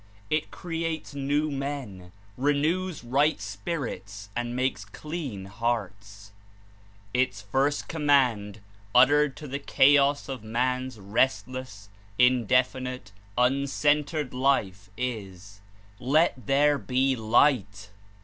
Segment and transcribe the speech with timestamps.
[0.31, 6.31] It creates new men, renews right spirits and makes clean hearts.
[7.13, 8.61] Its first command
[8.95, 15.61] uttered to the chaos of man's restless, indefinite, uncentered life, is—
[15.99, 17.91] "Let there be light!"